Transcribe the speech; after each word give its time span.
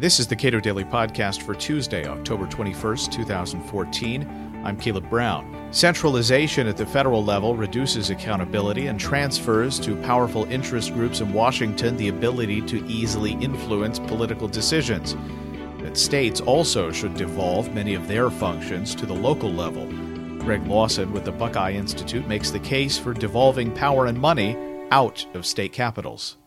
This 0.00 0.18
is 0.18 0.26
the 0.26 0.34
Cato 0.34 0.60
Daily 0.60 0.84
Podcast 0.84 1.42
for 1.42 1.54
Tuesday, 1.54 2.06
October 2.06 2.46
21st, 2.46 3.12
2014. 3.12 4.62
I'm 4.64 4.78
Caleb 4.78 5.10
Brown. 5.10 5.68
Centralization 5.72 6.66
at 6.66 6.78
the 6.78 6.86
federal 6.86 7.22
level 7.22 7.54
reduces 7.54 8.08
accountability 8.08 8.86
and 8.86 8.98
transfers 8.98 9.78
to 9.80 9.96
powerful 9.96 10.46
interest 10.46 10.94
groups 10.94 11.20
in 11.20 11.34
Washington 11.34 11.98
the 11.98 12.08
ability 12.08 12.62
to 12.62 12.82
easily 12.86 13.32
influence 13.42 13.98
political 13.98 14.48
decisions. 14.48 15.16
That 15.82 15.98
states 15.98 16.40
also 16.40 16.90
should 16.90 17.12
devolve 17.12 17.74
many 17.74 17.92
of 17.94 18.08
their 18.08 18.30
functions 18.30 18.94
to 18.94 19.04
the 19.04 19.12
local 19.12 19.52
level. 19.52 19.84
Greg 20.38 20.66
Lawson 20.66 21.12
with 21.12 21.26
the 21.26 21.32
Buckeye 21.32 21.72
Institute 21.72 22.26
makes 22.26 22.50
the 22.50 22.60
case 22.60 22.96
for 22.96 23.12
devolving 23.12 23.70
power 23.70 24.06
and 24.06 24.18
money 24.18 24.56
out 24.92 25.26
of 25.34 25.44
state 25.44 25.74
capitals. 25.74 26.38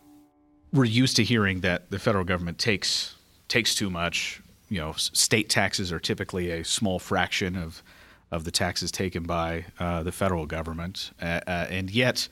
We're 0.71 0.85
used 0.85 1.17
to 1.17 1.23
hearing 1.23 1.59
that 1.59 1.91
the 1.91 1.99
federal 1.99 2.25
government 2.25 2.57
takes 2.57 3.13
takes 3.53 3.75
too 3.75 3.91
much. 3.91 4.41
You 4.69 4.79
know, 4.79 4.93
state 4.93 5.47
taxes 5.47 5.91
are 5.91 5.99
typically 5.99 6.49
a 6.49 6.65
small 6.65 6.99
fraction 6.99 7.55
of 7.55 7.83
of 8.31 8.45
the 8.45 8.51
taxes 8.51 8.91
taken 8.91 9.21
by 9.23 9.65
uh, 9.79 10.01
the 10.01 10.11
federal 10.11 10.47
government, 10.47 11.11
uh, 11.21 11.39
and 11.69 11.91
yet, 11.91 12.27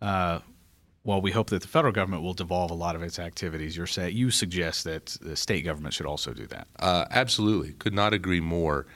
uh, 0.00 0.38
while 1.02 1.20
we 1.20 1.30
hope 1.30 1.50
that 1.50 1.60
the 1.60 1.68
federal 1.68 1.92
government 1.92 2.22
will 2.22 2.32
devolve 2.32 2.70
a 2.70 2.74
lot 2.74 2.96
of 2.96 3.02
its 3.02 3.18
activities, 3.18 3.76
you're 3.76 3.86
say, 3.86 4.08
you 4.08 4.30
suggest 4.30 4.84
that 4.84 5.18
the 5.20 5.36
state 5.36 5.62
government 5.62 5.92
should 5.92 6.06
also 6.06 6.32
do 6.32 6.46
that. 6.46 6.66
Uh, 6.78 7.04
absolutely, 7.10 7.72
could 7.72 7.92
not 7.92 8.14
agree 8.14 8.40
more. 8.40 8.86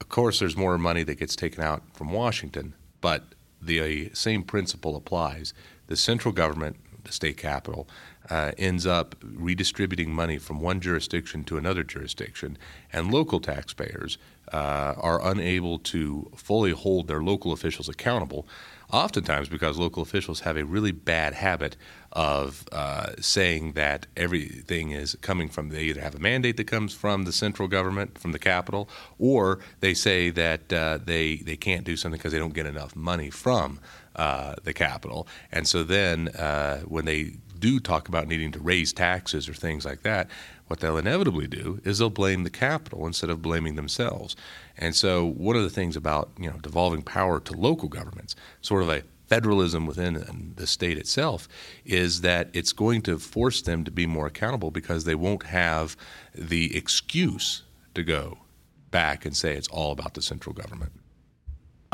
Of 0.00 0.08
course, 0.08 0.38
there's 0.38 0.56
more 0.56 0.78
money 0.78 1.04
that 1.04 1.16
gets 1.16 1.36
taken 1.36 1.62
out 1.62 1.82
from 1.92 2.10
Washington, 2.12 2.72
but 3.02 3.34
the 3.60 4.10
same 4.14 4.42
principle 4.42 4.96
applies. 4.96 5.52
The 5.88 5.96
central 5.96 6.32
government, 6.32 6.76
the 7.04 7.12
state 7.12 7.36
capital, 7.36 7.88
uh, 8.30 8.52
ends 8.58 8.86
up 8.86 9.14
redistributing 9.22 10.14
money 10.14 10.38
from 10.38 10.60
one 10.60 10.80
jurisdiction 10.80 11.44
to 11.44 11.56
another 11.56 11.82
jurisdiction, 11.82 12.56
and 12.92 13.12
local 13.12 13.40
taxpayers 13.40 14.18
uh, 14.52 14.94
are 14.98 15.24
unable 15.26 15.78
to 15.78 16.30
fully 16.36 16.72
hold 16.72 17.08
their 17.08 17.22
local 17.22 17.52
officials 17.52 17.88
accountable, 17.88 18.46
oftentimes 18.92 19.48
because 19.48 19.78
local 19.78 20.02
officials 20.02 20.40
have 20.40 20.56
a 20.56 20.64
really 20.64 20.92
bad 20.92 21.34
habit 21.34 21.76
of 22.12 22.66
uh, 22.72 23.12
saying 23.18 23.72
that 23.72 24.06
everything 24.16 24.90
is 24.90 25.16
coming 25.22 25.48
from, 25.48 25.70
they 25.70 25.84
either 25.84 26.00
have 26.00 26.14
a 26.14 26.18
mandate 26.18 26.58
that 26.58 26.66
comes 26.66 26.92
from 26.92 27.24
the 27.24 27.32
central 27.32 27.66
government, 27.66 28.18
from 28.18 28.32
the 28.32 28.38
capital, 28.38 28.88
or 29.18 29.58
they 29.80 29.94
say 29.94 30.28
that 30.28 30.72
uh, 30.72 30.98
they, 31.02 31.36
they 31.36 31.56
can't 31.56 31.84
do 31.84 31.96
something 31.96 32.18
because 32.18 32.32
they 32.32 32.38
don't 32.38 32.54
get 32.54 32.66
enough 32.66 32.94
money 32.94 33.30
from 33.30 33.80
uh, 34.16 34.54
the 34.64 34.72
capital. 34.72 35.26
And 35.50 35.66
so 35.66 35.82
then 35.82 36.28
uh, 36.28 36.80
when 36.80 37.04
they 37.04 37.34
do 37.58 37.78
talk 37.78 38.08
about 38.08 38.26
needing 38.26 38.50
to 38.52 38.58
raise 38.58 38.92
taxes 38.92 39.48
or 39.48 39.54
things 39.54 39.84
like 39.84 40.02
that, 40.02 40.28
what 40.66 40.80
they'll 40.80 40.98
inevitably 40.98 41.46
do 41.46 41.80
is 41.84 41.98
they'll 41.98 42.10
blame 42.10 42.44
the 42.44 42.50
capital 42.50 43.06
instead 43.06 43.30
of 43.30 43.42
blaming 43.42 43.76
themselves. 43.76 44.34
And 44.76 44.96
so 44.96 45.24
one 45.24 45.54
of 45.54 45.62
the 45.62 45.70
things 45.70 45.96
about 45.96 46.30
you 46.38 46.50
know 46.50 46.56
devolving 46.58 47.02
power 47.02 47.40
to 47.40 47.52
local 47.52 47.88
governments, 47.88 48.34
sort 48.60 48.82
of 48.82 48.88
a 48.88 49.02
federalism 49.28 49.86
within 49.86 50.52
the 50.56 50.66
state 50.66 50.98
itself, 50.98 51.48
is 51.84 52.20
that 52.22 52.50
it's 52.52 52.72
going 52.72 53.02
to 53.02 53.18
force 53.18 53.62
them 53.62 53.84
to 53.84 53.90
be 53.90 54.06
more 54.06 54.26
accountable 54.26 54.70
because 54.70 55.04
they 55.04 55.14
won't 55.14 55.44
have 55.44 55.96
the 56.34 56.76
excuse 56.76 57.62
to 57.94 58.02
go 58.02 58.38
back 58.90 59.24
and 59.24 59.36
say 59.36 59.54
it's 59.54 59.68
all 59.68 59.92
about 59.92 60.14
the 60.14 60.22
central 60.22 60.54
government. 60.54 60.92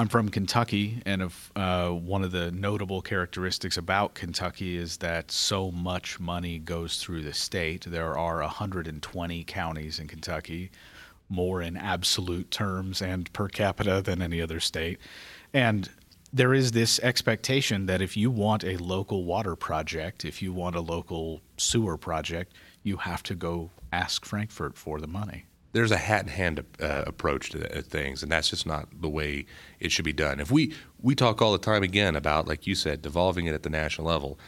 I'm 0.01 0.07
from 0.07 0.29
Kentucky, 0.29 1.03
and 1.05 1.23
of, 1.23 1.53
uh, 1.57 1.89
one 1.89 2.23
of 2.23 2.31
the 2.31 2.53
notable 2.53 3.03
characteristics 3.03 3.77
about 3.77 4.15
Kentucky 4.15 4.77
is 4.77 4.99
that 4.99 5.33
so 5.33 5.73
much 5.73 6.21
money 6.21 6.61
goes 6.61 7.03
through 7.03 7.23
the 7.23 7.35
state. 7.35 7.85
There 7.85 8.17
are 8.17 8.41
120 8.41 9.43
counties 9.43 9.99
in 9.99 10.07
Kentucky, 10.07 10.71
more 11.29 11.61
in 11.61 11.77
absolute 11.77 12.53
terms 12.53 13.03
and 13.03 13.33
per 13.33 13.49
capita 13.49 14.01
than 14.01 14.23
any 14.23 14.41
other 14.41 14.61
state. 14.61 15.01
And 15.53 15.91
there 16.33 16.55
is 16.55 16.71
this 16.71 17.01
expectation 17.01 17.87
that 17.87 18.01
if 18.01 18.17
you 18.17 18.31
want 18.31 18.63
a 18.63 18.77
local 18.77 19.25
water 19.25 19.57
project, 19.57 20.25
if 20.25 20.41
you 20.41 20.53
want 20.53 20.77
a 20.77 20.81
local 20.81 21.41
sewer 21.57 21.97
project, 21.97 22.55
you 22.85 22.99
have 22.99 23.25
to 23.25 23.35
go 23.35 23.71
ask 23.93 24.25
Frankfort 24.25 24.77
for 24.77 25.01
the 25.01 25.09
money 25.09 25.47
there's 25.73 25.91
a 25.91 25.97
hat 25.97 26.23
in 26.23 26.29
hand 26.29 26.65
uh, 26.81 27.05
approach 27.07 27.51
to 27.51 27.83
things, 27.83 28.23
and 28.23 28.33
that's 28.33 28.51
just 28.51 28.67
not 28.67 28.89
the 29.01 29.09
way 29.09 29.47
it 29.81 29.93
should 29.93 30.05
be 30.05 30.13
done. 30.13 30.41
If 30.41 30.51
we 30.51 30.75
we 31.01 31.15
talk 31.15 31.43
all 31.43 31.53
the 31.53 31.59
time 31.59 31.83
again 31.83 32.17
about, 32.17 32.49
like 32.49 32.67
you 32.67 32.75
said, 32.75 33.03
devolving 33.03 33.47
it 33.47 33.55
at 33.55 33.63
the 33.63 33.71
national 33.71 34.07
level, 34.07 34.39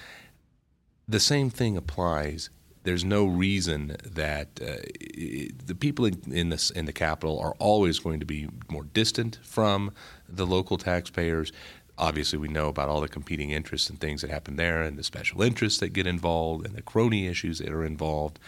the 1.07 1.21
same 1.21 1.51
thing 1.51 1.77
applies. 1.77 2.51
There's 2.83 3.05
no 3.05 3.27
reason 3.27 3.97
that 4.07 4.49
uh, 4.63 4.77
the 5.67 5.75
people 5.79 6.07
in, 6.07 6.23
in 6.33 6.49
this 6.49 6.71
in 6.71 6.87
the 6.87 6.93
capital 6.95 7.39
are 7.39 7.55
always 7.59 7.99
going 7.99 8.21
to 8.21 8.27
be 8.27 8.49
more 8.71 8.85
distant 8.85 9.39
from 9.43 9.93
the 10.27 10.47
local 10.47 10.79
taxpayers. 10.79 11.53
Obviously, 11.99 12.39
we 12.39 12.49
know 12.49 12.69
about 12.69 12.89
all 12.89 13.03
the 13.03 13.09
competing 13.09 13.51
interests 13.51 13.91
and 13.91 14.01
things 14.01 14.23
that 14.23 14.31
happen 14.31 14.57
there, 14.57 14.81
and 14.81 14.97
the 14.97 15.05
special 15.05 15.43
interests 15.43 15.81
that 15.81 15.91
get 15.91 16.07
involved, 16.07 16.65
and 16.65 16.75
the 16.75 16.81
crony 16.81 17.27
issues 17.27 17.59
that 17.59 17.69
are 17.69 17.85
involved 17.85 18.39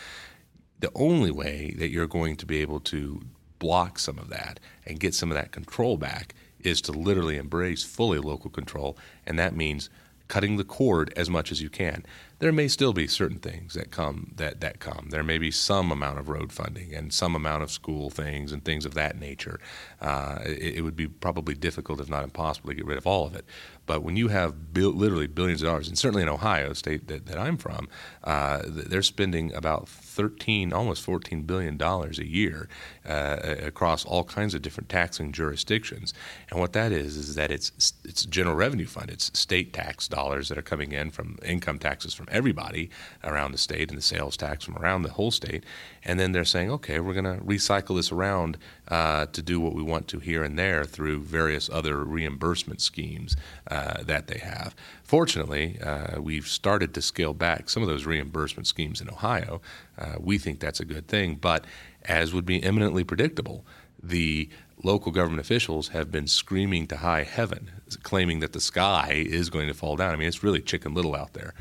the 0.83 0.91
only 0.97 1.31
way 1.31 1.75
that 1.79 1.91
you're 1.91 2.09
going 2.09 2.35
to 2.37 2.45
be 2.45 2.59
able 2.59 2.81
to 2.81 3.23
block 3.61 4.01
some 4.01 4.19
of 4.19 4.29
that 4.29 4.59
and 4.85 4.99
get 4.99 5.15
some 5.15 5.31
of 5.31 5.37
that 5.37 5.53
control 5.53 5.97
back 5.97 6.35
is 6.59 6.81
to 6.83 6.91
literally 6.91 7.37
embrace 7.37 7.85
fully 7.85 8.19
local 8.19 8.51
control, 8.51 8.99
and 9.25 9.39
that 9.39 9.55
means 9.55 9.89
cutting 10.27 10.57
the 10.57 10.65
cord 10.65 11.13
as 11.17 11.31
much 11.31 11.53
as 11.53 11.63
you 11.63 11.71
can. 11.71 12.05
There 12.43 12.51
may 12.51 12.67
still 12.67 12.93
be 12.93 13.07
certain 13.07 13.39
things 13.39 13.75
that 13.75 13.93
come 13.93 14.33
that 14.35 14.61
that 14.63 14.81
come. 14.81 15.11
There 15.11 15.23
may 15.23 15.39
be 15.39 15.53
some 15.53 15.93
amount 15.93 16.19
of 16.19 16.29
road 16.29 16.53
funding 16.53 16.93
and 16.93 17.13
some 17.15 17.37
amount 17.37 17.63
of 17.63 17.71
school 17.71 18.11
things 18.11 18.51
and 18.51 18.65
things 18.65 18.85
of 18.85 18.95
that 18.95 19.17
nature. 19.17 19.61
Uh, 20.01 20.41
it, 20.45 20.79
it, 20.79 20.81
would 20.81 20.97
be 20.97 21.07
probably 21.07 21.55
difficult, 21.55 22.01
if 22.01 22.09
not 22.09 22.25
impossible, 22.25 22.71
to 22.71 22.75
get 22.75 22.85
rid 22.85 22.99
of 22.99 23.07
all 23.07 23.29
of 23.29 23.37
it. 23.37 23.45
But 23.87 24.03
when 24.03 24.17
you 24.17 24.29
have 24.29 24.73
bil- 24.73 24.93
literally 24.93 25.27
billions 25.27 25.63
of 25.63 25.67
dollars, 25.67 25.87
and 25.89 25.99
certainly 25.99 26.23
in 26.23 26.29
Ohio, 26.29 26.73
state 26.73 27.09
that, 27.09 27.27
that 27.27 27.39
I'm 27.39 27.57
from, 27.57 27.89
uh, 28.25 28.63
they're 28.67 29.03
spending 29.03 29.53
about 29.55 29.89
13, 29.89 30.73
almost 30.73 31.03
14 31.03 31.43
billion 31.43 31.77
dollars 31.77 32.19
a 32.19 32.27
year 32.27 32.69
uh, 33.09 33.57
across 33.63 34.05
all 34.05 34.25
kinds 34.25 34.55
of 34.55 34.63
different 34.63 34.89
taxing 34.89 35.31
jurisdictions. 35.33 36.15
And 36.51 36.59
what 36.59 36.73
that 36.73 36.91
is 36.91 37.17
is 37.17 37.35
that 37.37 37.51
it's 37.51 37.93
it's 38.05 38.25
general 38.25 38.57
revenue 38.57 38.87
fund. 38.87 39.11
It's 39.11 39.37
state 39.39 39.73
tax 39.73 40.09
dollars 40.09 40.49
that 40.49 40.59
are 40.59 40.63
coming 40.63 40.93
in 40.93 41.11
from 41.11 41.39
income 41.45 41.79
taxes 41.79 42.15
from 42.15 42.29
everybody 42.33 42.91
around 43.23 43.53
the 43.53 43.59
state 43.59 43.91
and 43.91 43.99
the 43.99 44.03
sales 44.03 44.37
tax 44.37 44.65
from 44.65 44.77
around 44.79 45.03
the 45.03 45.11
whole 45.11 45.31
state. 45.31 45.65
And 46.05 46.19
then 46.19 46.33
they're 46.33 46.45
saying, 46.45 46.71
okay, 46.71 46.99
we're 46.99 47.13
going 47.15 47.25
to 47.25 47.45
recycle 47.45 47.97
this 47.97 48.11
around 48.11 48.59
uh, 48.89 49.27
to 49.27 49.43
do 49.43 49.61
what 49.61 49.75
we 49.75 49.83
want 49.83 50.09
to 50.09 50.19
here 50.19 50.43
and 50.43 50.59
there 50.59 50.85
through 50.85 51.21
various 51.21 51.71
other 51.71 52.05
reimbursement 52.05 52.81
schemes 52.81 53.37
uh, 53.71 54.03
that 54.03 54.27
they 54.27 54.39
have. 54.39 54.75
Fortunately, 55.05 55.79
uh, 55.81 56.21
we've 56.21 56.49
started 56.49 56.95
to 56.95 57.03
scale 57.03 57.35
back 57.35 57.69
some 57.69 57.83
of 57.83 57.89
those 57.89 58.07
reimbursement 58.07 58.67
schemes 58.67 59.01
in 59.01 59.09
Ohio. 59.09 59.61
Uh, 59.99 60.15
we 60.19 60.39
think 60.39 60.59
that's 60.59 60.81
a 60.81 60.85
good 60.85 61.07
thing, 61.07 61.37
but 61.37 61.65
as 62.05 62.35
would 62.35 62.47
be 62.47 62.63
eminently 62.63 63.05
predictable, 63.05 63.65
the 64.03 64.49
local 64.83 65.13
government 65.13 65.41
officials 65.41 65.89
have 65.89 66.11
been 66.11 66.27
screaming 66.27 66.89
to 66.89 66.97
high 66.97 67.23
heaven, 67.23 67.71
claiming 68.03 68.41
that 68.41 68.53
the 68.53 68.61
sky 68.61 69.13
is 69.13 69.49
going 69.49 69.69
to 69.69 69.75
fall 69.75 69.95
down. 69.95 70.13
I 70.13 70.17
mean, 70.17 70.27
it's 70.27 70.43
really 70.43 70.61
chicken 70.61 70.93
little 70.93 71.15
out 71.15 71.35
there 71.35 71.55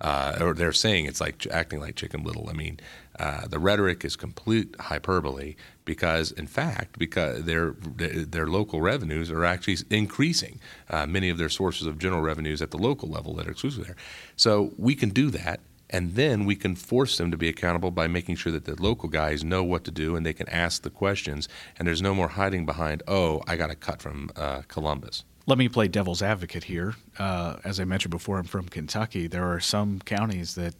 uh, 0.00 0.38
or 0.40 0.54
they're 0.54 0.72
saying 0.72 1.06
it's 1.06 1.20
like 1.20 1.46
acting 1.50 1.80
like 1.80 1.96
Chicken 1.96 2.22
Little. 2.22 2.48
I 2.48 2.52
mean, 2.52 2.80
uh, 3.18 3.46
the 3.46 3.58
rhetoric 3.58 4.04
is 4.04 4.16
complete 4.16 4.74
hyperbole 4.78 5.56
because, 5.84 6.32
in 6.32 6.46
fact, 6.46 6.98
because 6.98 7.44
their 7.44 7.72
their 7.80 8.46
local 8.46 8.80
revenues 8.80 9.30
are 9.30 9.44
actually 9.44 9.78
increasing. 9.90 10.60
Uh, 10.90 11.06
many 11.06 11.30
of 11.30 11.38
their 11.38 11.48
sources 11.48 11.86
of 11.86 11.98
general 11.98 12.22
revenues 12.22 12.60
at 12.60 12.70
the 12.70 12.78
local 12.78 13.08
level 13.08 13.34
that 13.34 13.46
are 13.46 13.52
exclusive 13.52 13.86
there. 13.86 13.96
So 14.36 14.72
we 14.76 14.94
can 14.94 15.10
do 15.10 15.30
that. 15.30 15.60
And 15.88 16.16
then 16.16 16.46
we 16.46 16.56
can 16.56 16.74
force 16.74 17.16
them 17.16 17.30
to 17.30 17.36
be 17.36 17.48
accountable 17.48 17.92
by 17.92 18.08
making 18.08 18.34
sure 18.34 18.50
that 18.50 18.64
the 18.64 18.74
local 18.82 19.08
guys 19.08 19.44
know 19.44 19.62
what 19.62 19.84
to 19.84 19.92
do 19.92 20.16
and 20.16 20.26
they 20.26 20.32
can 20.32 20.48
ask 20.48 20.82
the 20.82 20.90
questions. 20.90 21.48
And 21.78 21.86
there's 21.86 22.02
no 22.02 22.12
more 22.12 22.26
hiding 22.26 22.66
behind, 22.66 23.04
oh, 23.06 23.40
I 23.46 23.54
got 23.54 23.70
a 23.70 23.76
cut 23.76 24.02
from 24.02 24.30
uh, 24.34 24.62
Columbus 24.66 25.22
let 25.46 25.58
me 25.58 25.68
play 25.68 25.88
devil's 25.88 26.22
advocate 26.22 26.64
here. 26.64 26.94
Uh, 27.18 27.56
as 27.64 27.78
I 27.78 27.84
mentioned 27.84 28.10
before, 28.10 28.38
I'm 28.38 28.44
from 28.44 28.68
Kentucky. 28.68 29.26
There 29.26 29.50
are 29.50 29.60
some 29.60 30.00
counties 30.00 30.54
that 30.56 30.74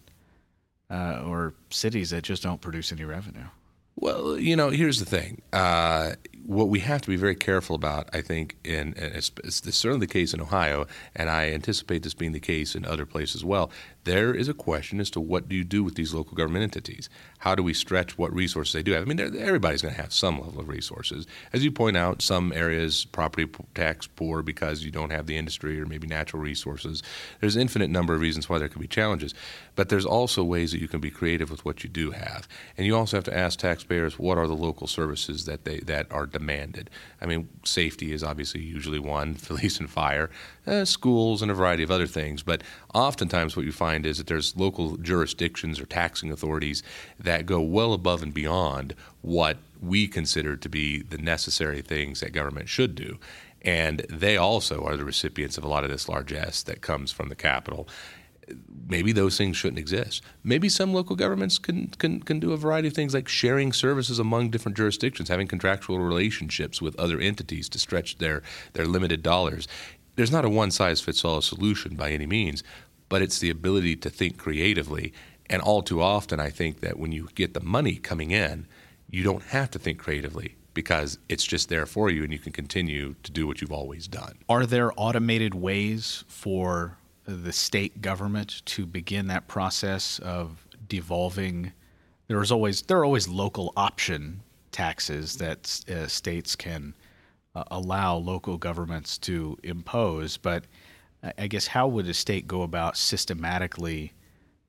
uh, 0.91 1.23
or 1.27 1.55
cities 1.71 2.11
that 2.11 2.23
just 2.23 2.43
don't 2.43 2.61
produce 2.61 2.93
any 2.93 3.05
revenue. 3.05 3.47
Well, 3.97 4.39
you 4.39 4.57
know, 4.57 4.69
here's 4.69 4.99
the 4.99 5.07
thing. 5.07 5.41
Uh, 5.53 6.13
what 6.45 6.69
we 6.69 6.81
have 6.81 7.03
to 7.03 7.09
be 7.09 7.17
very 7.17 7.35
careful 7.35 7.75
about, 7.75 8.09
I 8.13 8.21
think, 8.21 8.57
and 8.65 8.97
it's, 8.97 9.33
it's 9.43 9.77
certainly 9.77 10.07
the 10.07 10.13
case 10.13 10.33
in 10.33 10.41
Ohio, 10.41 10.87
and 11.15 11.29
I 11.29 11.51
anticipate 11.51 12.03
this 12.03 12.15
being 12.15 12.33
the 12.33 12.41
case 12.41 12.75
in 12.75 12.85
other 12.85 13.05
places 13.05 13.37
as 13.37 13.45
well. 13.45 13.71
there 14.07 14.33
is 14.33 14.49
a 14.49 14.55
question 14.55 15.01
as 15.01 15.11
to 15.11 15.21
what 15.21 15.49
do 15.49 15.57
you 15.57 15.65
do 15.65 15.83
with 15.83 15.97
these 15.97 16.15
local 16.15 16.37
government 16.37 16.63
entities? 16.63 17.11
How 17.39 17.57
do 17.57 17.63
we 17.65 17.75
stretch 17.75 18.17
what 18.17 18.33
resources 18.33 18.73
they 18.73 18.85
do 18.85 18.93
have? 18.93 19.03
I 19.03 19.05
mean, 19.05 19.19
everybody's 19.19 19.83
going 19.83 19.95
to 19.95 20.01
have 20.01 20.13
some 20.13 20.41
level 20.41 20.61
of 20.61 20.69
resources. 20.69 21.27
As 21.53 21.65
you 21.65 21.73
point 21.73 21.97
out, 21.97 22.23
some 22.23 22.53
areas 22.53 23.05
property 23.05 23.51
tax 23.75 24.07
poor 24.07 24.43
because 24.43 24.85
you 24.85 24.93
don't 24.93 25.11
have 25.11 25.27
the 25.27 25.37
industry 25.37 25.81
or 25.81 25.87
maybe 25.87 26.07
natural 26.07 26.41
resources. 26.41 27.03
There's 27.41 27.57
an 27.57 27.63
infinite 27.63 27.91
number 27.91 28.15
of 28.15 28.21
reasons 28.21 28.49
why 28.49 28.59
there 28.59 28.69
could 28.69 28.81
be 28.81 28.87
challenges, 28.87 29.35
but 29.75 29.89
there's 29.89 30.07
also 30.07 30.45
ways 30.45 30.71
that 30.71 30.81
you 30.81 30.89
can 30.89 31.01
be 31.01 31.11
creative 31.11 31.51
with 31.51 31.65
what 31.65 31.83
you 31.83 31.91
do 31.91 32.13
have. 32.13 32.47
And 32.77 32.87
you 32.87 32.97
also 32.97 33.17
have 33.17 33.25
to 33.25 33.37
ask 33.37 33.59
taxpayers 33.87 34.19
what 34.19 34.39
are 34.39 34.47
the 34.47 34.55
local 34.55 34.87
services 34.87 35.45
that 35.45 35.65
they 35.65 35.79
that 35.81 36.11
are 36.11 36.27
demanded. 36.27 36.91
I 37.21 37.27
mean, 37.27 37.49
safety 37.65 38.13
is 38.13 38.25
obviously 38.25 38.63
usually 38.63 38.99
one, 38.99 39.35
police 39.47 39.79
and 39.79 39.89
fire, 39.89 40.31
uh, 40.67 40.85
schools, 40.85 41.43
and 41.43 41.51
a 41.51 41.55
variety 41.55 41.83
of 41.83 41.91
other 41.91 42.07
things. 42.07 42.43
But 42.43 42.63
oftentimes, 42.95 43.57
what 43.57 43.65
you 43.65 43.73
find 43.73 44.05
is 44.05 44.19
that 44.19 44.27
there's 44.27 44.57
local 44.57 44.97
jurisdictions 44.97 45.81
or 45.81 45.87
taxing 45.87 46.33
authorities 46.33 46.83
that 47.19 47.47
go 47.47 47.61
well 47.61 47.93
above 47.93 48.23
and 48.23 48.35
beyond 48.35 48.95
what 49.23 49.59
we 49.81 50.09
consider 50.09 50.57
to 50.57 50.69
be 50.69 51.03
the 51.03 51.19
necessary 51.19 51.83
things 51.83 52.21
that 52.21 52.33
government 52.33 52.69
should 52.69 52.95
do. 52.95 53.19
And 53.63 54.07
they 54.09 54.37
also 54.37 54.85
are 54.85 54.97
the 54.97 55.05
recipients 55.05 55.59
of 55.59 55.65
a 55.65 55.69
lot 55.69 55.85
of 55.85 55.91
this 55.91 56.09
largesse 56.09 56.63
that 56.65 56.83
comes 56.83 57.13
from 57.13 57.29
the 57.29 57.35
capital. 57.35 57.89
Maybe 58.89 59.13
those 59.13 59.37
things 59.37 59.57
shouldn't 59.57 59.79
exist. 59.79 60.23
Maybe 60.45 60.69
some 60.69 60.95
local 60.95 61.17
governments 61.17 61.59
can, 61.59 61.89
can, 61.99 62.21
can 62.21 62.39
do 62.39 62.53
a 62.53 62.57
variety 62.57 62.89
of 62.89 62.95
things 62.95 63.15
like 63.15 63.27
sharing 63.27 63.73
services 63.73 64.21
among 64.21 64.51
different 64.51 64.77
jurisdictions, 64.77 65.29
having 65.29 65.49
contractual 65.49 65.99
relationships 65.99 66.81
with 66.81 66.99
other 66.99 67.19
entities 67.19 67.69
to 67.71 67.79
stretch 67.79 68.19
their, 68.19 68.43
their 68.75 68.87
limited 68.87 69.23
dollars 69.23 69.67
there's 70.17 70.33
not 70.33 70.45
a 70.45 70.51
one 70.51 70.71
size 70.71 71.01
fits 71.01 71.25
all 71.25 71.41
solution 71.41 71.95
by 71.95 72.11
any 72.11 72.27
means, 72.27 72.65
but 73.09 73.23
it's 73.23 73.39
the 73.39 73.51
ability 73.51 73.97
to 73.97 74.11
think 74.11 74.37
creatively. 74.39 75.13
And 75.49 75.63
all 75.63 75.83
too 75.83 76.03
often, 76.03 76.41
I 76.41 76.51
think 76.51 76.81
that 76.81 76.99
when 76.99 77.13
you 77.13 77.29
get 77.35 77.55
the 77.55 77.61
money 77.61 77.97
coming 77.97 78.33
in, 78.33 78.67
you 79.09 79.23
don't 79.23 79.45
have 79.45 79.71
to 79.73 79.79
think 79.79 79.99
creatively 79.99 80.57
because 80.75 81.19
it's 81.29 81.45
just 81.45 81.69
there 81.69 81.87
for 81.87 82.11
you 82.11 82.25
and 82.25 82.33
you 82.33 82.39
can 82.39 82.53
continue 82.53 83.15
to 83.23 83.31
do 83.31 83.47
what 83.47 83.61
you've 83.61 83.73
always 83.73 84.09
done. 84.09 84.39
Are 84.49 84.67
there 84.67 84.93
automated 84.97 85.55
ways 85.55 86.25
for 86.27 86.99
the 87.27 87.53
state 87.53 88.01
government 88.01 88.63
to 88.67 88.87
begin 88.87 89.27
that 89.29 89.49
process 89.49 90.19
of 90.21 90.67
devolving? 90.89 91.73
There's 92.29 92.53
always 92.53 92.83
there 92.83 92.99
are 92.99 93.05
always 93.05 93.29
local 93.29 93.73
option 93.77 94.43
taxes 94.73 95.37
that 95.39 95.85
uh, 95.91 96.07
states 96.07 96.57
can 96.57 96.95
uh, 97.55 97.65
allow 97.71 98.17
local 98.17 98.59
governments 98.59 99.19
to 99.19 99.57
impose, 99.63 100.37
but 100.37 100.65
I 101.39 101.47
guess 101.47 101.67
how 101.67 101.89
would 101.89 102.07
a 102.09 102.15
state 102.15 102.47
go 102.47 102.63
about 102.63 102.97
systematically 102.97 104.13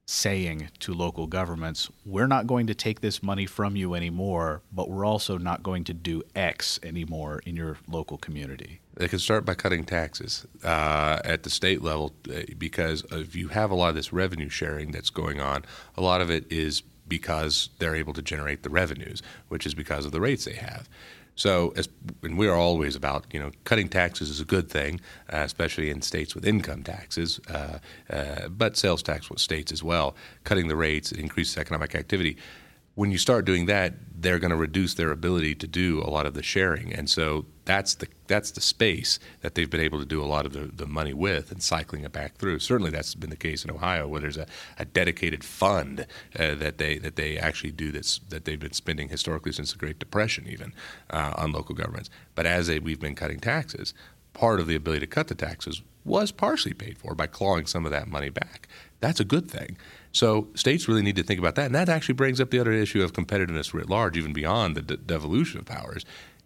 saying 0.05 0.69
to 0.79 0.93
local 0.93 1.27
governments, 1.27 1.89
we're 2.05 2.27
not 2.27 2.47
going 2.47 2.67
to 2.67 2.73
take 2.73 3.01
this 3.01 3.21
money 3.21 3.45
from 3.45 3.75
you 3.75 3.93
anymore, 3.93 4.61
but 4.71 4.89
we're 4.89 5.05
also 5.05 5.37
not 5.37 5.61
going 5.61 5.83
to 5.83 5.93
do 5.93 6.23
X 6.35 6.79
anymore 6.81 7.41
in 7.45 7.55
your 7.55 7.77
local 7.87 8.17
community? 8.17 8.79
They 8.97 9.07
can 9.07 9.19
start 9.19 9.45
by 9.45 9.53
cutting 9.53 9.85
taxes 9.85 10.45
uh, 10.63 11.19
at 11.23 11.43
the 11.43 11.51
state 11.51 11.83
level 11.83 12.13
uh, 12.29 12.41
because 12.57 13.03
if 13.11 13.35
you 13.35 13.49
have 13.49 13.69
a 13.69 13.75
lot 13.75 13.89
of 13.89 13.95
this 13.95 14.11
revenue 14.11 14.49
sharing 14.49 14.91
that's 14.91 15.11
going 15.11 15.39
on, 15.39 15.65
a 15.95 16.01
lot 16.01 16.19
of 16.19 16.31
it 16.31 16.51
is 16.51 16.81
because 17.07 17.69
they're 17.77 17.95
able 17.95 18.13
to 18.13 18.21
generate 18.21 18.63
the 18.63 18.69
revenues, 18.69 19.21
which 19.49 19.65
is 19.65 19.75
because 19.75 20.05
of 20.05 20.11
the 20.11 20.19
rates 20.19 20.45
they 20.45 20.55
have. 20.55 20.89
So, 21.35 21.71
as, 21.75 21.87
and 22.23 22.35
we 22.39 22.47
are 22.47 22.55
always 22.55 22.95
about, 22.95 23.25
you 23.31 23.39
know, 23.39 23.51
cutting 23.63 23.87
taxes 23.87 24.31
is 24.31 24.39
a 24.39 24.45
good 24.45 24.71
thing, 24.71 24.99
uh, 25.31 25.37
especially 25.37 25.91
in 25.91 26.01
states 26.01 26.33
with 26.33 26.47
income 26.47 26.81
taxes, 26.81 27.39
uh, 27.47 27.77
uh, 28.09 28.47
but 28.47 28.75
sales 28.75 29.03
tax 29.03 29.29
with 29.29 29.39
states 29.39 29.71
as 29.71 29.83
well. 29.83 30.15
Cutting 30.43 30.67
the 30.67 30.75
rates 30.75 31.11
increases 31.11 31.55
economic 31.55 31.93
activity 31.93 32.37
when 32.97 33.11
you 33.11 33.19
start 33.19 33.45
doing 33.45 33.67
that, 33.67 33.93
they're 34.19 34.39
going 34.39 34.49
to 34.49 34.57
reduce 34.57 34.95
their 34.95 35.11
ability 35.11 35.53
to 35.53 35.67
do 35.67 36.01
a 36.01 36.09
lot 36.09 36.25
of 36.25 36.33
the 36.33 36.41
sharing, 36.41 36.91
and 36.91 37.07
so 37.07 37.45
that's 37.63 37.93
the 37.93 38.07
that's 38.25 38.49
the 38.49 38.59
space 38.59 39.19
that 39.41 39.53
they've 39.53 39.69
been 39.69 39.81
able 39.81 39.99
to 39.99 40.05
do 40.05 40.19
a 40.19 40.25
lot 40.25 40.47
of 40.47 40.53
the, 40.53 40.61
the 40.61 40.87
money 40.87 41.13
with 41.13 41.51
and 41.51 41.61
cycling 41.61 42.03
it 42.03 42.11
back 42.11 42.37
through. 42.37 42.57
Certainly, 42.57 42.89
that's 42.89 43.13
been 43.13 43.29
the 43.29 43.35
case 43.35 43.63
in 43.63 43.69
Ohio, 43.69 44.07
where 44.07 44.21
there's 44.21 44.35
a, 44.35 44.47
a 44.79 44.85
dedicated 44.85 45.43
fund 45.43 46.07
uh, 46.39 46.55
that 46.55 46.79
they 46.79 46.97
that 46.97 47.17
they 47.17 47.37
actually 47.37 47.69
do 47.69 47.91
that's 47.91 48.17
that 48.29 48.45
they've 48.45 48.59
been 48.59 48.73
spending 48.73 49.09
historically 49.09 49.51
since 49.51 49.71
the 49.71 49.77
Great 49.77 49.99
Depression, 49.99 50.47
even 50.49 50.73
uh, 51.11 51.33
on 51.37 51.51
local 51.51 51.75
governments. 51.75 52.09
But 52.33 52.47
as 52.47 52.65
they, 52.65 52.79
we've 52.79 52.99
been 52.99 53.13
cutting 53.13 53.39
taxes, 53.39 53.93
part 54.33 54.59
of 54.59 54.65
the 54.65 54.75
ability 54.75 55.01
to 55.01 55.07
cut 55.07 55.27
the 55.27 55.35
taxes 55.35 55.83
was 56.03 56.31
partially 56.31 56.73
paid 56.73 56.97
for 56.97 57.13
by 57.13 57.27
clawing 57.27 57.67
some 57.67 57.85
of 57.85 57.91
that 57.91 58.07
money 58.07 58.29
back. 58.29 58.67
That's 58.99 59.19
a 59.19 59.25
good 59.25 59.49
thing. 59.49 59.77
So 60.11 60.47
states 60.55 60.87
really 60.87 61.03
need 61.03 61.15
to 61.17 61.23
think 61.23 61.39
about 61.39 61.55
that. 61.55 61.67
And 61.67 61.75
that 61.75 61.89
actually 61.89 62.15
brings 62.15 62.41
up 62.41 62.49
the 62.49 62.59
other 62.59 62.71
issue 62.71 63.03
of 63.03 63.13
competitiveness 63.13 63.73
writ 63.73 63.89
large, 63.89 64.17
even 64.17 64.33
beyond 64.33 64.75
the 64.75 64.81
de- 64.81 64.97
devolution 64.97 65.59
of 65.59 65.65
powers. 65.65 66.05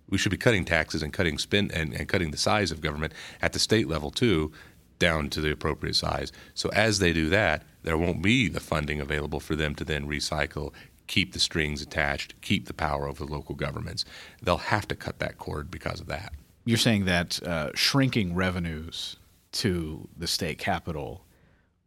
We 0.09 0.17
should 0.17 0.31
be 0.31 0.37
cutting 0.37 0.65
taxes 0.65 1.01
and 1.01 1.13
cutting 1.13 1.37
spend 1.37 1.71
and, 1.71 1.93
and 1.93 2.07
cutting 2.07 2.31
the 2.31 2.37
size 2.37 2.71
of 2.71 2.81
government 2.81 3.13
at 3.41 3.53
the 3.53 3.59
state 3.59 3.87
level 3.87 4.11
too, 4.11 4.51
down 4.99 5.29
to 5.29 5.41
the 5.41 5.51
appropriate 5.51 5.95
size. 5.95 6.31
So 6.53 6.69
as 6.69 6.99
they 6.99 7.13
do 7.13 7.29
that, 7.29 7.63
there 7.83 7.97
won't 7.97 8.21
be 8.21 8.49
the 8.49 8.59
funding 8.59 8.99
available 8.99 9.39
for 9.39 9.55
them 9.55 9.73
to 9.75 9.85
then 9.85 10.05
recycle, 10.07 10.73
keep 11.07 11.33
the 11.33 11.39
strings 11.39 11.81
attached, 11.81 12.39
keep 12.41 12.67
the 12.67 12.73
power 12.73 13.07
over 13.07 13.25
the 13.25 13.31
local 13.31 13.55
governments. 13.55 14.05
They'll 14.41 14.57
have 14.57 14.87
to 14.89 14.95
cut 14.95 15.19
that 15.19 15.37
cord 15.37 15.71
because 15.71 16.01
of 16.01 16.07
that. 16.07 16.33
You're 16.65 16.77
saying 16.77 17.05
that 17.05 17.41
uh, 17.41 17.71
shrinking 17.73 18.35
revenues 18.35 19.15
to 19.53 20.07
the 20.15 20.27
state 20.27 20.59
capital 20.59 21.25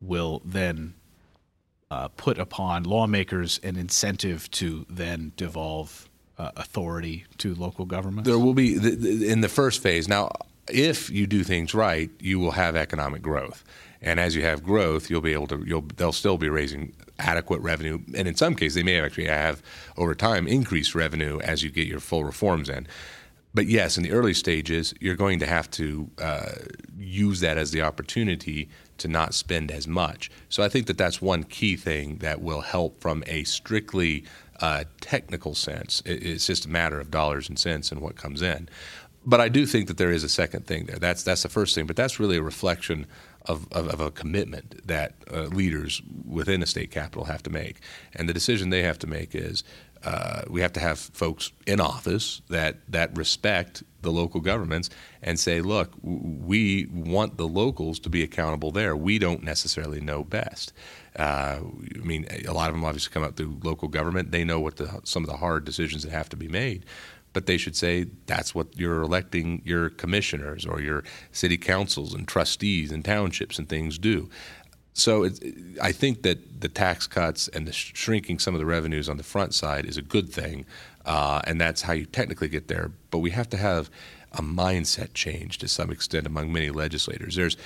will 0.07 0.43
then 0.45 0.95
uh, 1.91 2.09
put 2.09 2.39
upon 2.39 2.85
lawmakers 2.85 3.61
an 3.63 3.77
incentive 3.77 4.51
to 4.53 4.87
then 4.89 5.33
devolve 5.37 6.09
uh, 6.39 6.51
authority 6.57 7.25
to 7.39 7.55
local 7.55 7.85
governments? 7.85 8.29
There 8.29 8.39
will 8.39 8.55
be 8.55 8.77
the, 8.77 8.91
the, 8.91 9.29
in 9.29 9.41
the 9.41 9.49
first 9.49 9.83
phase. 9.83 10.09
Now, 10.09 10.31
if 10.69 11.11
you 11.11 11.27
do 11.27 11.45
things 11.45 11.75
right, 11.75 12.11
you 12.21 12.39
will 12.39 12.53
have 12.53 12.75
economic 12.75 13.23
growth, 13.23 13.65
and 14.01 14.19
as 14.19 14.35
you 14.35 14.43
have 14.43 14.63
growth, 14.63 15.11
you'll 15.11 15.21
be 15.21 15.33
able 15.33 15.47
to. 15.49 15.63
You'll 15.67 15.85
they'll 15.97 16.13
still 16.13 16.39
be 16.39 16.49
raising 16.49 16.95
adequate 17.19 17.61
revenue, 17.61 18.01
and 18.15 18.27
in 18.27 18.35
some 18.35 18.55
cases, 18.55 18.75
they 18.75 18.83
may 18.83 19.01
actually 19.01 19.27
have 19.27 19.63
over 19.97 20.15
time 20.15 20.49
increased 20.49 20.95
revenue 20.95 21.39
as 21.41 21.63
you 21.63 21.71
get 21.71 21.87
your 21.87 22.01
full 22.01 22.25
reforms 22.25 22.69
in 22.69 22.87
but 23.55 23.67
yes, 23.67 23.97
in 23.97 24.03
the 24.03 24.11
early 24.11 24.35
stages, 24.35 24.93
you're 25.01 25.15
going 25.15 25.39
to 25.39 25.47
have 25.47 25.71
to 25.73 26.11
uh, 26.21 26.53
use 26.99 27.41
that 27.41 27.57
as 27.57 27.71
the 27.71 27.83
opportunity 27.83 28.69
to 28.99 29.09
not 29.09 29.33
spend 29.33 29.71
as 29.71 29.87
much. 29.87 30.31
So 30.49 30.63
I 30.63 30.69
think 30.69 30.87
that 30.87 30.99
that's 30.99 31.23
one 31.23 31.45
key 31.45 31.77
thing 31.77 32.19
that 32.19 32.43
will 32.43 32.63
help 32.63 33.01
from 33.01 33.23
a 33.27 33.45
strictly 33.45 34.25
uh, 34.61 34.85
technical 35.01 35.55
sense. 35.55 36.03
It's 36.05 36.47
just 36.47 36.67
a 36.67 36.69
matter 36.69 37.01
of 37.01 37.11
dollars 37.11 37.49
and 37.49 37.59
cents 37.59 37.93
and 37.93 38.01
what 38.01 38.17
comes 38.17 38.43
in. 38.43 38.69
But 39.27 39.41
I 39.41 39.49
do 39.49 39.67
think 39.67 39.89
that 39.89 39.97
there 39.97 40.11
is 40.11 40.23
a 40.23 40.29
second 40.29 40.67
thing 40.67 40.85
there. 40.85 40.99
That's 40.99 41.23
that's 41.23 41.43
the 41.45 41.49
first 41.49 41.75
thing. 41.75 41.87
But 41.87 41.97
that's 41.97 42.21
really 42.21 42.37
a 42.37 42.43
reflection 42.43 43.07
of, 43.47 43.67
of, 43.73 43.89
of 43.89 44.01
a 44.01 44.11
commitment 44.11 44.87
that 44.87 45.15
uh, 45.33 45.45
leaders 45.45 46.03
within 46.27 46.63
a 46.63 46.67
state 46.67 46.91
capital 46.91 47.25
have 47.25 47.43
to 47.45 47.51
make. 47.51 47.81
And 48.15 48.29
the 48.29 48.35
decision 48.35 48.71
they 48.71 48.83
have 48.83 48.99
to 49.01 49.07
make 49.07 49.35
is 49.35 49.65
uh, 50.05 50.43
we 50.49 50.61
have 50.61 50.73
to 50.75 50.81
have 50.81 50.99
folks 50.99 51.53
in 51.67 51.81
office 51.81 52.43
that 52.49 52.77
that 52.89 53.17
respect 53.17 53.83
the 54.03 54.13
local 54.13 54.41
governments 54.41 54.91
and 55.23 55.41
say, 55.41 55.61
look, 55.61 55.91
we 56.03 56.87
want 56.93 57.37
the 57.39 57.49
locals 57.49 57.99
to 58.01 58.11
be 58.11 58.23
accountable 58.23 58.71
there. 58.71 58.95
We 58.95 59.19
don't 59.19 59.43
necessarily 59.43 60.01
know 60.01 60.23
best. 60.23 60.73
Uh, 61.17 61.61
I 61.61 61.99
mean, 62.05 62.27
a 62.47 62.53
lot 62.53 62.69
of 62.69 62.75
them 62.75 62.85
obviously 62.85 63.13
come 63.13 63.25
up 63.25 63.37
through 63.37 63.59
local 63.63 63.89
government. 63.89 64.31
They 64.31 64.45
know 64.45 64.61
what 64.61 64.77
the, 64.77 65.01
some 65.05 65.25
of 65.25 65.31
the 65.31 65.39
hard 65.39 65.65
decisions 65.65 66.03
that 66.03 66.13
have 66.13 66.29
to 66.31 66.37
be 66.37 66.49
made. 66.49 66.85
But 67.33 67.47
they 67.47 67.57
should 67.57 67.75
say 67.75 68.07
that's 68.27 68.55
what 68.55 68.79
you're 68.79 69.03
electing 69.03 69.61
your 69.65 69.91
commissioners 69.91 70.65
or 70.65 70.81
your 70.81 71.03
city 71.33 71.57
councils 71.57 72.15
and 72.15 72.29
trustees 72.29 72.93
and 72.93 73.05
townships 73.05 73.59
and 73.59 73.69
things 73.69 73.99
do. 73.99 74.29
So 74.95 75.25
it, 75.25 75.41
I 75.83 75.93
think 75.93 76.23
that 76.23 76.61
the 76.61 76.69
tax 76.69 77.07
cuts 77.07 77.49
and 77.49 77.67
the 77.67 77.73
shrinking 77.73 78.39
some 78.39 78.55
of 78.55 78.61
the 78.61 78.67
revenues 78.67 79.09
on 79.09 79.17
the 79.17 79.25
front 79.25 79.53
side 79.53 79.85
is 79.85 79.97
a 79.97 80.03
good 80.03 80.31
thing, 80.31 80.65
uh, 81.05 81.43
and 81.45 81.61
that's 81.61 81.83
how 81.83 81.93
you 81.93 82.07
technically 82.07 82.49
get 82.49 82.69
there. 82.69 82.93
But 83.11 83.19
we 83.19 83.31
have 83.31 83.51
to 83.51 83.57
have 83.57 83.91
a 84.33 84.41
mindset 84.41 85.13
change 85.13 85.59
to 85.59 85.69
some 85.69 85.91
extent 85.91 86.27
among 86.27 86.53
many 86.53 86.71
legislators. 86.71 87.35
There's 87.35 87.57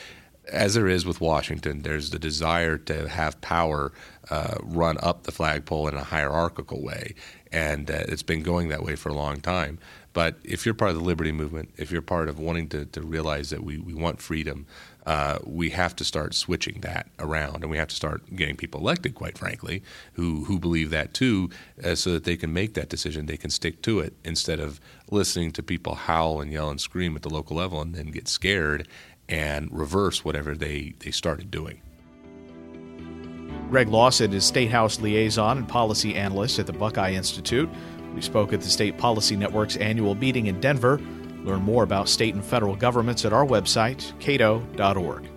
as 0.51 0.75
there 0.75 0.89
is 0.89 1.05
with 1.05 1.21
Washington, 1.21 1.83
there's 1.83 2.11
the 2.11 2.19
desire 2.19 2.79
to 2.79 3.09
have 3.09 3.41
power 3.41 3.93
uh, 4.31 4.57
run 4.63 4.99
up 5.03 5.25
the 5.25 5.33
flagpole 5.33 5.89
in 5.89 5.95
a 5.95 6.05
hierarchical 6.05 6.83
way, 6.83 7.15
and 7.53 7.91
uh, 7.91 8.05
it's 8.09 8.23
been 8.23 8.43
going 8.43 8.69
that 8.69 8.83
way 8.83 8.97
for 8.97 9.09
a 9.09 9.15
long 9.15 9.41
time. 9.41 9.79
But 10.13 10.37
if 10.43 10.65
you're 10.65 10.75
part 10.75 10.91
of 10.91 10.97
the 10.97 11.05
liberty 11.05 11.33
movement, 11.33 11.71
if 11.77 11.91
you're 11.91 12.03
part 12.03 12.29
of 12.29 12.39
wanting 12.39 12.69
to, 12.71 12.87
to 12.87 13.03
realize 13.03 13.51
that 13.51 13.63
we, 13.63 13.79
we 13.79 13.95
want 13.95 14.21
freedom, 14.21 14.67
uh, 15.07 15.39
we 15.45 15.71
have 15.71 15.97
to 15.97 16.05
start 16.05 16.35
switching 16.35 16.81
that 16.81 17.09
around, 17.19 17.63
and 17.63 17.71
we 17.71 17.79
have 17.79 17.89
to 17.89 17.97
start 17.97 18.35
getting 18.35 18.57
people 18.57 18.81
elected, 18.81 19.15
quite 19.15 19.39
frankly, 19.39 19.83
who 20.15 20.45
who 20.45 20.59
believe 20.59 20.91
that 20.91 21.15
too, 21.15 21.49
uh, 21.83 21.95
so 21.95 22.13
that 22.13 22.25
they 22.25 22.37
can 22.37 22.53
make 22.53 22.75
that 22.75 22.91
decision, 22.91 23.27
they 23.27 23.37
can 23.37 23.51
stick 23.51 23.81
to 23.83 24.01
it 24.01 24.13
instead 24.25 24.61
of 24.61 24.81
listening 25.11 25.51
to 25.53 25.63
people 25.63 25.95
howl 25.95 26.41
and 26.41 26.53
yell 26.53 26.69
and 26.69 26.81
scream 26.81 27.17
at 27.17 27.23
the 27.23 27.31
local 27.31 27.57
level 27.57 27.81
and 27.81 27.95
then 27.95 28.11
get 28.11 28.29
scared 28.29 28.87
and 29.29 29.69
reverse 29.71 30.25
whatever 30.25 30.55
they 30.55 30.95
they 31.01 31.11
started 31.11 31.51
doing. 31.51 31.81
Greg 33.71 33.89
Lawson 33.89 34.33
is 34.33 34.45
State 34.45 34.71
House 34.71 35.01
liaison 35.01 35.59
and 35.59 35.69
policy 35.69 36.15
analyst 36.15 36.59
at 36.59 36.67
the 36.67 36.73
Buckeye 36.73 37.13
Institute. 37.13 37.69
We 38.15 38.23
spoke 38.23 38.53
at 38.53 38.63
the 38.63 38.71
State 38.71 38.97
Policy 38.97 39.37
Network's 39.37 39.77
annual 39.77 40.15
meeting 40.15 40.47
in 40.47 40.61
Denver. 40.61 40.99
Learn 41.45 41.61
more 41.61 41.83
about 41.85 42.09
state 42.09 42.35
and 42.35 42.45
federal 42.45 42.77
governments 42.77 43.25
at 43.25 43.33
our 43.33 43.45
website, 43.45 44.19
cato.org. 44.21 45.29